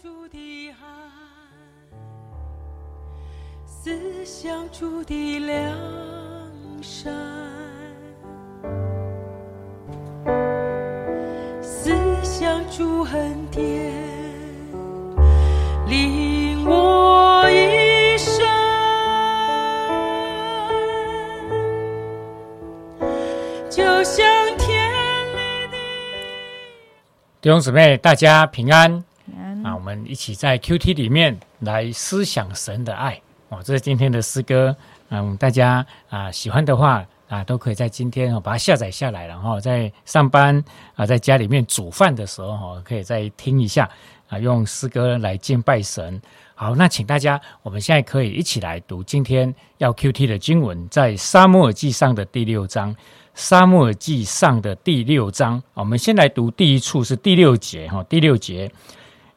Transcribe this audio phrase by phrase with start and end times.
[0.00, 0.74] 主的爱，
[3.66, 5.76] 思想主的良
[6.82, 7.12] 善，
[11.60, 11.92] 思
[12.22, 13.92] 想主恩典，
[15.86, 18.42] 领我一生。
[23.68, 24.24] 就像
[24.56, 24.90] 天
[25.32, 25.76] 里的
[27.42, 29.04] 弟兄姊妹，大家平安
[29.64, 29.74] 啊！
[29.74, 33.62] 我们一起在 QT 里面来思想神的爱哦。
[33.62, 34.76] 这是今天的诗歌，
[35.10, 40.62] 嗯，大家啊喜欢的话啊，都可以在今天哦把它下载下来，然后在上班
[40.94, 43.88] 啊，在家里面煮饭的时候哈，可以再听一下
[44.28, 46.20] 啊，用诗歌来敬拜神。
[46.54, 52.94] 好，那请大家，我们现在可以一起来读今天要 QT 的经文，在沙漠耳记上的第六章。
[53.34, 58.70] 沙漠耳记上的第六章，我们先来读第一处是第六节哈，第六节，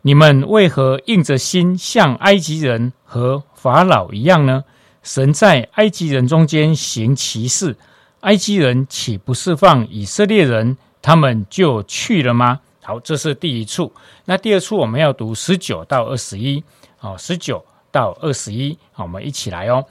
[0.06, 4.64] 你们为何硬着心像埃及人和法老一样呢？
[5.02, 7.76] 神在埃及人中间行奇事，
[8.20, 12.60] 埃及人岂不释放以色列人，他们就去了吗？
[12.84, 13.92] 好，这是第一处。
[14.26, 16.64] 那第二处我们要读十九到二十一，
[16.98, 19.86] 好，十九到二十一，好，我们一起来哦。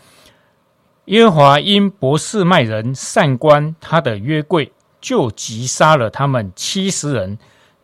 [1.06, 7.36] 耶和华因博士麦人善观他的约柜，就击杀了他们七十人。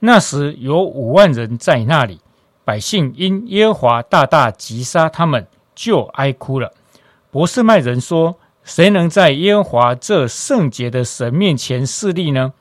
[0.02, 2.22] 那时有五万人在那里，
[2.70, 6.72] 百姓因耶和华大大击杀他们，就哀哭了。
[7.28, 12.52] 博士麦人说：“谁能在耶和华这圣洁的神面前侍立呢？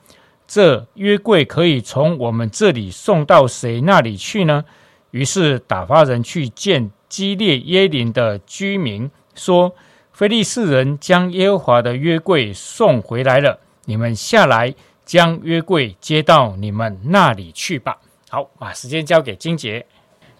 [0.48, 4.64] 这约柜可以从我们这里送到谁那里去呢？”
[5.12, 9.72] 于是打发人去见基列耶林的居民，说
[10.10, 19.86] ：“非利士人将耶和华的约柜送回来了，你们下来将约柜接到你们那里去吧。”好，把时间交给金杰。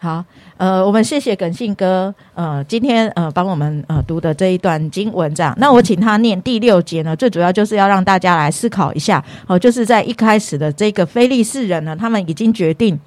[0.02, 0.24] 好，
[0.56, 12.98] 呃，我们谢谢耿信哥，呃，今天呃帮我们呃读的这一段经文，这样，那我请他念第六节呢，最主要就是要让大家来思考一下，哦、就是在一开始的这个非利士人呢，他们已经决定。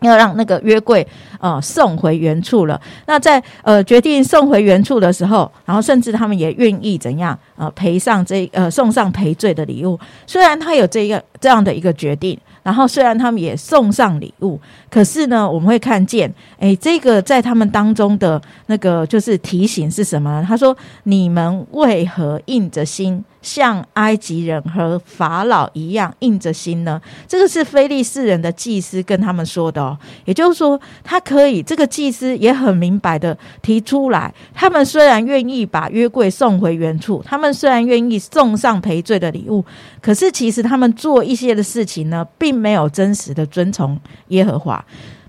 [0.00, 1.06] 要让那个约柜
[1.40, 2.78] 呃送回原处了。
[3.06, 9.98] 那在呃决定送回原处的时候，然后甚至他们也愿意怎样呃赔上这呃送上赔罪的礼物。
[10.26, 14.58] 虽然他有这个这样的一个决定，然后虽然他们也送上礼物，
[14.90, 20.44] 可是呢，我们会看见，哎，这个在他们当中的那个就是提醒是什么？
[20.48, 29.96] 他说：“你们为何硬着心，像埃及人和法老一样硬着心呢？”这个是非利士人的祭司跟他们说的哦。
[30.24, 39.62] 也就是说，他可以这个祭司也很明白的提出来，他们虽然愿意把约柜送回原处，他们虽然愿意送上赔罪的礼物，
[40.00, 44.82] 可是其实他们做一些的事情呢，并没有真实的遵从耶和华，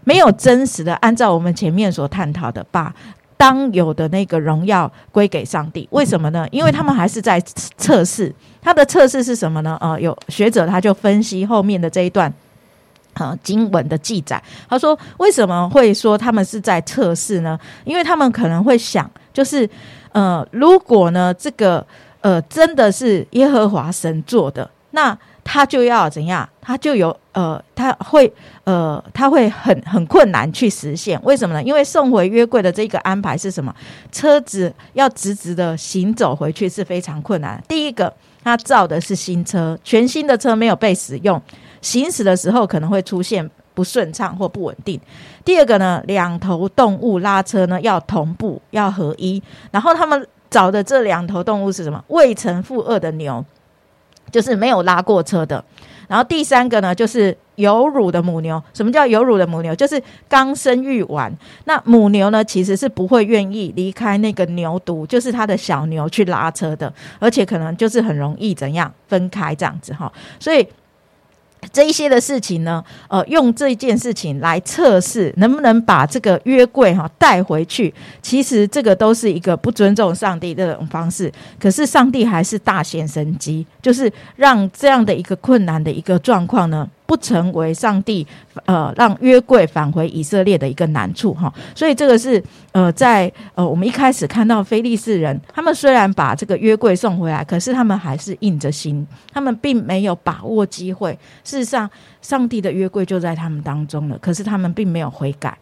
[0.05, 2.93] 没有真实的按照我们前面所探讨的，把
[3.37, 5.87] 当有的那个荣耀归给上帝。
[5.91, 6.47] 为什么呢？
[6.51, 7.39] 因为他们还是在
[7.77, 9.77] 测试，他的测试是什么呢？
[9.81, 12.33] 呃，有学者他就分析后面的这一段。
[13.17, 17.57] 呃，经文的记载，他说为什么会说他们是在测试呢？
[17.85, 19.69] 因为他们可能会想，就是
[20.11, 21.87] 呃，如果呢这个
[22.19, 26.49] 呃真的是耶和华神做的，那他就要怎样？
[26.65, 28.31] 他就有呃，他会
[28.63, 31.21] 呃，他会很很困难去实现。
[31.21, 31.61] 为什么呢？
[31.61, 33.71] 因为送回约柜的这个安排是什么？
[34.11, 37.63] 车子要直直的行走回去是非常困难。
[37.67, 38.11] 第一个，
[38.43, 41.39] 他造的是新车，全新的车没有被使用。
[41.81, 44.99] 行驶的时候可能会出现不顺畅或不稳定。
[45.43, 49.39] 第二个呢，两头动物拉车呢要同步要合一，
[49.69, 52.03] 然后他们找的这两头动物是什么？
[52.07, 53.45] 未曾负二的牛，
[54.31, 55.63] 就是没有拉过车的。
[56.07, 58.61] 然后第三个呢，就是有乳的母牛。
[58.73, 59.75] 什么叫有乳的母牛？
[59.75, 61.31] 就是刚生育完。
[61.65, 70.11] 那母牛呢，其实是不会愿意离开那个牛犊，就是它的小牛去拉车的，而且可能就是很容易怎样分开这样子哈。
[70.39, 70.67] 所以。
[71.71, 81.31] 这一些的事情呢，呃，用这件事情来测试能不能把这个约柜哈带回去，其实这个都是一个不尊重上帝的这种方式。
[81.59, 88.25] 可是上帝还是大显神机，就是让这样的一个困难的一个状况呢，不成为上帝
[88.65, 91.53] 呃让约柜返回以色列的一个难处哈。
[91.73, 101.17] 所以这个是呃在呃我们一开始看到菲利士人，他们虽然把这个约柜送回来，可是他们还是硬着心，他们并没有把握机会。
[101.43, 101.89] 事实上，
[102.21, 105.57] 上帝的约柜就在他们当中了，可是他们并没有悔改。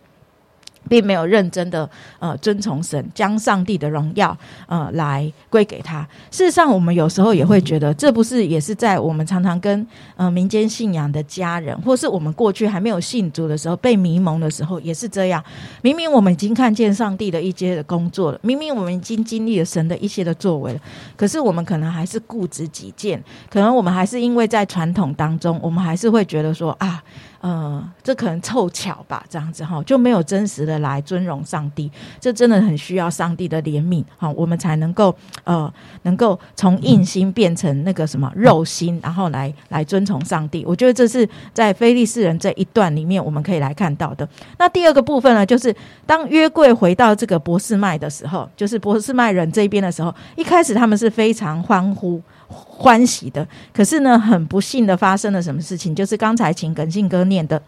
[0.90, 1.90] 并没有认真的
[2.20, 4.36] 呃遵从神，将上帝的荣耀
[4.68, 6.08] 呃来归给他。
[6.32, 9.86] 事实上，我们有时候也会觉得，这不是也是在我们常常跟
[10.16, 15.44] 呃民间信仰的家人，或是我们过去还没有信主的时候被迷蒙的时候，也是这样。
[15.82, 20.80] 明明我们已经看见上帝的一些的工作了，明明我们已经经历了神的一些的作为了，
[21.16, 27.04] 可是我们可能还是固执己见，可能我们还是因为在传统当中，我们还是会觉得说啊。
[27.44, 31.92] 呃，这可能凑巧吧，这样子哈，就没有真实的来尊荣上帝。
[32.18, 35.14] 这真的很需要上帝的怜悯哈，我们才能够
[35.44, 35.70] 呃，
[36.04, 40.64] 能够从硬心变成那个什么肉心，然后来来遵从上帝。
[40.66, 44.26] 我觉得这是在非利士人这一段里面我们可以来看到的。
[44.58, 45.76] 那第二个部分呢，就是
[46.06, 52.22] 当约柜回到这个博士麦的时候，就是博士麦人这边的时候，一开始他们是非常欢呼。
[52.54, 55.96] 欢喜的，可是呢，很不幸的发生了什么事情？
[55.96, 57.62] 就是刚才请耿信哥念的，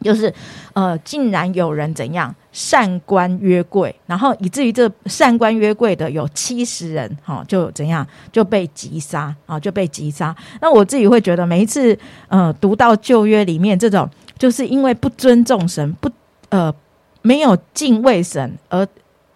[0.00, 0.32] 就是
[0.72, 10.34] 呃，竟然有人怎样善观约柜，然后以至于这善观约柜的有七十人，哈，就怎样就被击杀啊，就被击杀。
[10.60, 11.96] 那我自己会觉得，每一次
[12.28, 14.08] 呃读到旧约里面这种，
[14.38, 16.10] 就是因为不尊重神，不
[16.50, 16.74] 呃
[17.22, 18.86] 没有敬畏神而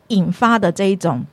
[0.09, 1.25] 引发的这一种，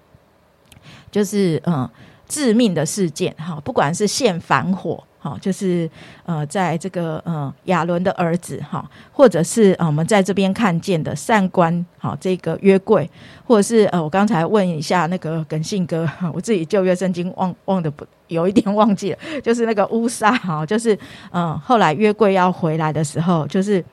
[1.11, 1.87] 就是嗯。
[2.29, 5.89] 致命的事件，哈，不管是现反火，哈，就是
[6.25, 13.09] 呃，在这个呃亚伦的儿子，哈，或者是呃我们在这边看见的善官，哈，这个约柜，
[13.43, 20.97] 或者是呃我刚才问一下那个耿信哥，我自己旧约圣经忘忘的不有一点忘记了，就是那个乌沙，哈，就是
[21.31, 23.83] 嗯后来约柜要回来的时候，就是。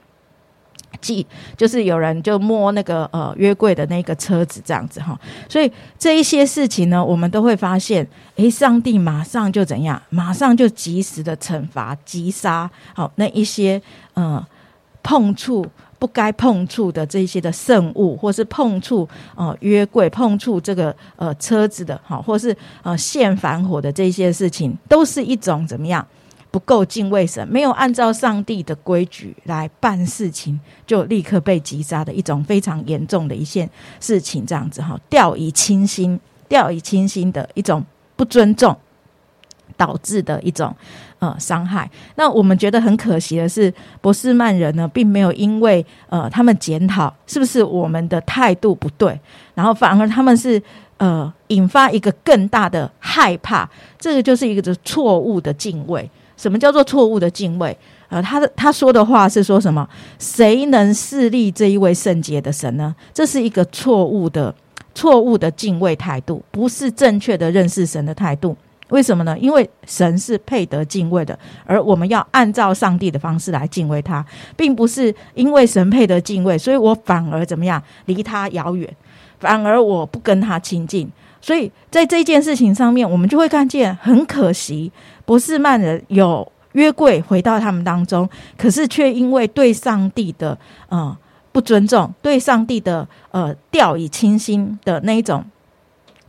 [1.00, 1.26] 记
[1.56, 8.06] 就是有人就摸那个呃约柜的那个车子这样子哈，所以这一些事情呢，我们都会发现，
[8.36, 13.80] 诶，上帝马上就怎样，马上就及时的惩罚击杀好那一些
[14.14, 14.44] 呃
[15.02, 15.66] 碰触
[15.98, 26.06] 不该碰触的这些的圣物，或是碰触呃约柜碰触这个呃车子的哈，或是呃现反火的这些事情，都是一种怎么样？
[26.56, 33.68] 不够敬畏神，没有按照上帝的规矩来办事情，就立刻被击杀的一种非常严重的一件
[34.00, 36.18] 事情，这样子哈，掉以轻心，
[36.48, 37.84] 掉以轻心的一种
[38.16, 38.74] 不尊重
[39.76, 40.74] 导致的一种
[41.18, 41.90] 呃伤害。
[42.14, 43.70] 那我们觉得很可惜的是，
[44.00, 49.20] 博斯曼人呢，并没有因为呃他们检讨是不是我们的态度不对，
[49.54, 50.62] 然后反而他们是
[50.96, 53.68] 呃引发一个更大的害怕，
[53.98, 56.10] 这个就是一个错误的敬畏。
[56.36, 57.76] 什么叫做错误的敬畏？
[58.08, 59.88] 呃，他的他说的话是说什么？
[60.18, 62.94] 谁能势立这一位圣洁的神呢？
[63.12, 64.54] 这是一个错误的、
[64.94, 68.56] 错误的敬畏态度，不是正确的认识神的态度。
[68.90, 69.36] 为什么呢？
[69.40, 74.24] 因为神是配得敬畏的，而我们要按照上帝的方式来敬畏他，
[74.56, 78.88] 并不是因为神配得敬畏，所以我反而怎么样离他遥远，
[79.40, 81.10] 反而我不跟他亲近。
[81.40, 84.92] 所以在这件事情上面，我们就会看见很可惜。
[85.26, 88.26] 不是曼人有约柜回到他们当中，
[88.56, 90.56] 可是却因为对上帝的
[90.88, 91.14] 呃
[91.52, 95.44] 不尊重，对上帝的呃掉以轻心的那一种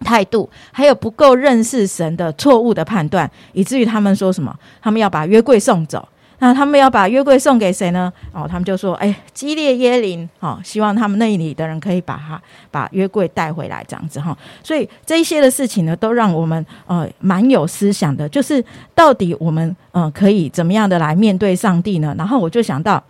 [0.01, 6.07] 态度，还有不够认识神的错误的判断，以至于他们说什么，他们要把约柜送走。
[6.39, 8.13] 那他们要把约柜送给谁呢？
[8.31, 12.39] 哦，他们就说：“哎，基列耶林，哦，希望他们那里的人可以把他
[12.69, 14.37] 把约柜带回来，这样子哈。
[14.63, 18.63] 所以这一些的事情呢，都让我们呃蛮有思想的，就是
[18.93, 22.13] 到底我们呃可以怎么样的来面对上帝呢？
[22.15, 23.03] 然后我就想到，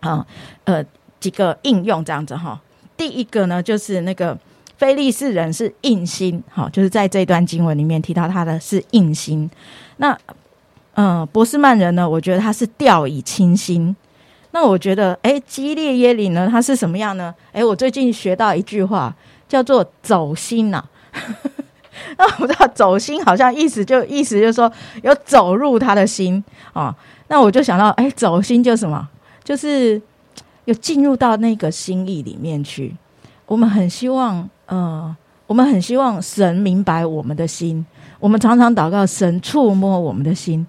[0.00, 0.26] 啊
[0.64, 0.84] 呃
[1.18, 2.60] 几个应用这样子哈。
[2.98, 4.38] 第一个呢，就是那个
[4.76, 9.50] 非利士人是硬心，哈，就是在这段经文里面提到他的是硬心，
[9.96, 10.14] 那。
[10.96, 12.08] 嗯，波斯曼人呢？
[12.08, 13.94] 我觉得他是掉以轻心。
[14.52, 16.48] 那我觉得，哎，基列耶里呢？
[16.50, 17.34] 他是什么样呢？
[17.52, 19.14] 哎，我最近学到一句话，
[19.46, 20.82] 叫做“走心”呐。
[22.16, 24.70] 那我知道“走心”好像意思就意思就是说
[25.02, 26.94] 有走入他的心啊。
[27.28, 29.06] 那我就想到，哎，走心就什么？
[29.44, 30.00] 就是
[30.64, 32.96] 有进入到那个心意里面去。
[33.44, 35.14] 我们很希望，嗯，
[35.46, 37.84] 我们很希望神明白我们的心。
[38.18, 40.66] 我们常常祷告神触摸我们的心。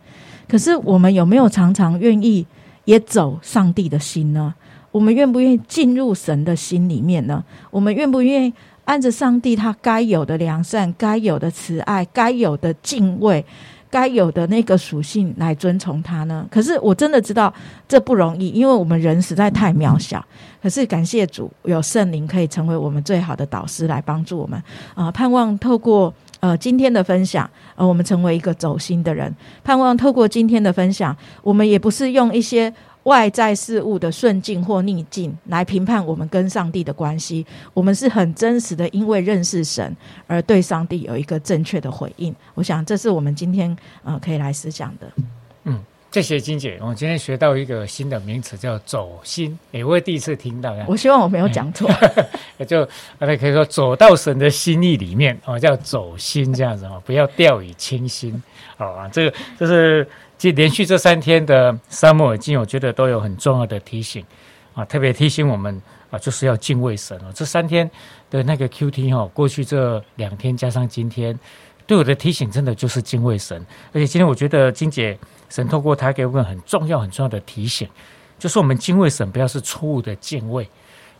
[0.47, 2.45] 可是我们有没有常常愿意
[2.85, 4.53] 也走上帝的心呢？
[4.91, 7.43] 我们愿不愿意进入神的心里面呢？
[7.69, 8.53] 我们愿不愿意
[8.85, 13.45] 按着上帝他该有的良善、该有的慈爱、该有的敬畏、
[13.89, 16.45] 该有的那个属性来遵从他呢？
[16.49, 17.53] 可是我真的知道
[17.87, 20.23] 这不容易，因为我们人实在太渺小。
[20.61, 24.61] 可是感谢主，有圣灵可以成为我们最好的导师来帮助我们
[24.95, 25.11] 啊！
[25.11, 26.13] 盼望透过。
[26.39, 32.71] 呃，今天的分享，呃，我们成为一个走心的人，盼望透过今天的分享，我们也不是用一些
[33.07, 37.45] 外在事物的顺境或逆境来评判我们跟上帝的关系。
[37.73, 39.95] 我们是很真实的，因为认识神
[40.27, 42.35] 而对上帝有一个正确的回应。
[42.53, 45.09] 我想这是我们今天呃可以来思想的。
[46.17, 50.83] 嗯，谢谢金姐，我今天学到一个新的名词叫走心，也我也第一次听到呀。
[50.87, 51.87] 我希望我没有讲错。
[52.57, 52.83] 也 就
[53.19, 58.41] 大家可以说走到神的心意里面哦，叫走心这样子哦，不要掉以轻心
[58.77, 59.07] 哦。
[59.11, 60.07] 这个就是
[60.39, 64.25] 这连续这三天的沙漠耳经，我觉得都有很重要的提醒
[64.73, 67.25] 啊，特别提醒我们啊，就是要敬畏神哦。
[67.35, 67.87] 这三天
[68.31, 71.37] 的那个 Q T 哈，过去这两天加上今天，
[71.87, 73.65] 对我的提醒真的就是敬畏神。
[73.93, 75.17] 而且今天我觉得金姐
[75.49, 77.89] 神透过他给我们很重要很重要的提醒，
[78.37, 80.69] 就是我们敬畏神不要是错误的敬畏。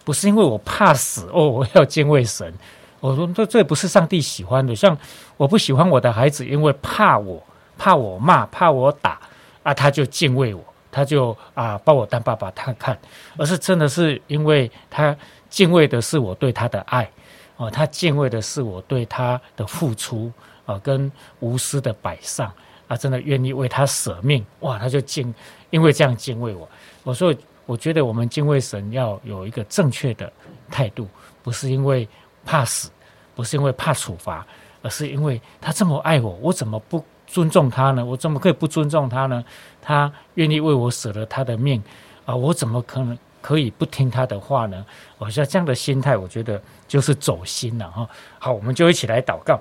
[0.04, 2.54] 不是因为我怕死哦，我要敬畏神。
[3.00, 4.76] 我说这这不是上帝喜欢的。
[4.76, 4.98] 像
[5.36, 7.42] 我不喜欢我的孩子，因为怕我，
[7.78, 9.20] 怕我骂，怕我打
[9.64, 12.98] 啊，他就敬畏我，他就啊把我当爸爸他看。
[13.38, 15.16] 而是真的是因为他
[15.50, 17.10] 敬畏的是我对他的爱
[17.58, 20.32] 哦，他敬畏的是我对他的付出
[20.68, 22.54] 啊，跟无私的摆上
[22.88, 25.34] 啊，真的愿意为他舍命哇，他就敬，
[25.72, 26.70] 因为这样敬畏我。
[27.04, 27.34] 我说。
[27.68, 30.32] 我觉得我们敬畏神要有一个正确的
[30.72, 31.06] 态度，
[31.44, 32.08] 不是因为
[32.46, 32.90] 怕死，
[33.36, 34.48] 不是因为怕处罚，
[34.82, 38.06] 而是因为他这么爱我，我怎么不尊重他呢？
[38.06, 39.44] 我怎么可以不尊重他呢？
[39.82, 41.84] 他愿意为我舍了他的命
[42.26, 44.86] 啊，我怎么可能可以不听他的话呢？
[45.18, 48.10] 我像这样的心态，我觉得就是走心了哈。
[48.40, 49.60] 好，我们就一起来祷告。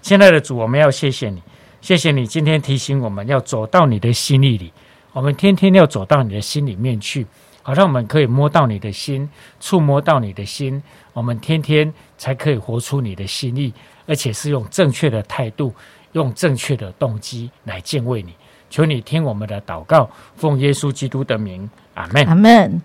[0.00, 1.42] 亲爱的主，我们要谢谢你，
[1.80, 4.72] 谢谢你今天提醒我们要走到你的心里里，
[5.12, 7.26] 我们天天要走到你的心里面去。
[7.62, 9.28] 好让我们可以摸到你的心，
[9.60, 13.74] 触摸到你的心，我们天天才可以活出你的心意，
[14.06, 15.74] 而且是用正确的态度，
[16.12, 18.34] 用正确的动机来敬畏你。
[18.70, 22.24] 求你听我们的祷告，奉耶稣基督的名，阿门。
[22.24, 22.80] 阿门。